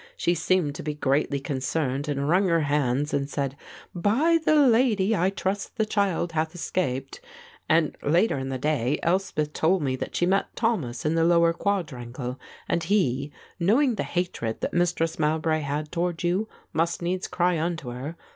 She 0.17 0.33
seemed 0.33 0.73
to 0.73 0.81
be 0.81 0.95
greatly 0.95 1.39
concerned 1.39 2.07
and 2.07 2.27
wrung 2.27 2.47
her 2.47 2.61
hands 2.61 3.13
and 3.13 3.29
said, 3.29 3.55
'By 3.93 4.39
my 4.47 4.53
Lady, 4.67 5.15
I 5.15 5.29
trust 5.29 5.77
the 5.77 5.85
child 5.85 6.31
hath 6.31 6.55
escaped,' 6.55 7.21
and, 7.69 7.95
later 8.01 8.39
in 8.39 8.49
the 8.49 8.57
day, 8.57 8.97
Elspeth 9.03 9.53
told 9.53 9.83
me 9.83 9.95
that 9.97 10.15
she 10.15 10.25
met 10.25 10.55
Thomas 10.55 11.05
in 11.05 11.13
the 11.13 11.23
lower 11.23 11.53
quadrangle 11.53 12.39
and 12.67 12.81
he, 12.83 13.31
knowing 13.59 13.93
the 13.93 14.01
hatred 14.01 14.61
that 14.61 14.73
Mistress 14.73 15.19
Mowbray 15.19 15.59
had 15.59 15.91
toward 15.91 16.23
you, 16.23 16.49
must 16.73 17.03
needs 17.03 17.27
cry 17.27 17.59
unto 17.59 17.91
her. 17.91 18.15